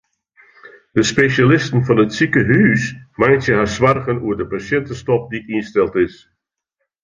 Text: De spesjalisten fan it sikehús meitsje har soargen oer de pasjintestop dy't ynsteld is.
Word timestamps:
De 0.95 1.03
spesjalisten 1.11 1.81
fan 1.85 2.01
it 2.05 2.15
sikehús 2.17 2.83
meitsje 3.19 3.53
har 3.59 3.69
soargen 3.75 4.23
oer 4.25 4.37
de 4.39 4.45
pasjintestop 4.53 5.21
dy't 5.31 5.51
ynsteld 5.57 5.95
is. 6.05 6.15